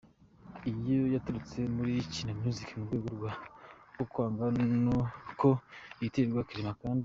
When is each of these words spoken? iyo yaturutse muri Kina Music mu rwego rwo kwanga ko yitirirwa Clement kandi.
iyo 0.71 0.99
yaturutse 1.13 1.57
muri 1.75 1.93
Kina 2.13 2.33
Music 2.43 2.67
mu 2.77 2.83
rwego 2.87 3.07
rwo 3.93 4.05
kwanga 4.11 4.45
ko 5.39 5.49
yitirirwa 6.01 6.47
Clement 6.49 6.77
kandi. 6.83 6.99